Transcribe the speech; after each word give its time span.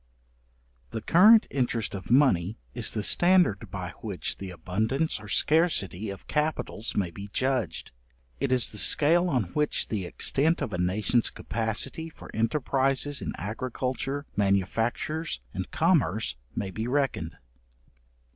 The 0.89 1.03
current 1.03 1.45
interest 1.51 1.93
of 1.93 2.09
money 2.09 2.57
is 2.73 2.91
the 2.95 3.03
standard 3.03 3.69
by 3.69 3.91
which 4.01 4.37
the 4.39 4.49
abundance 4.49 5.19
or 5.19 5.27
scarcity 5.27 6.09
of 6.09 6.25
capitals 6.25 6.95
may 6.95 7.11
be 7.11 7.27
judged; 7.31 7.91
it 8.39 8.51
is 8.51 8.71
the 8.71 8.79
scale 8.79 9.29
on 9.29 9.43
which 9.53 9.89
the 9.89 10.05
extent 10.05 10.59
of 10.59 10.73
a 10.73 10.79
nation's 10.79 11.29
capacity 11.29 12.09
for 12.09 12.31
enterprizes 12.33 13.21
in 13.21 13.33
agriculture, 13.37 14.25
manufactures, 14.35 15.39
and 15.53 15.69
commerce, 15.69 16.35
may 16.55 16.71
be 16.71 16.87
reckoned. 16.87 17.37